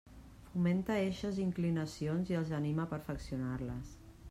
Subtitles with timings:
[0.45, 3.97] Fomenta eixes inclinacions i els anima a perfeccionar-les.